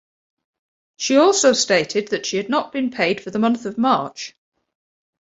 She 0.97 1.15
also 1.17 1.53
stated 1.53 2.07
that 2.07 2.25
she 2.25 2.37
had 2.37 2.49
not 2.49 2.71
been 2.73 2.89
paid 2.89 3.21
for 3.21 3.29
the 3.29 3.37
month 3.37 3.67
of 3.67 3.77
March. 3.77 4.35